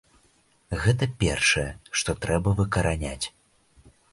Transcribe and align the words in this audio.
Гэта 0.85 1.09
першае, 1.25 1.67
што 1.99 2.17
трэба 2.27 2.57
выкараняць. 2.63 3.25